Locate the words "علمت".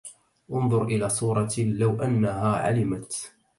2.55-3.33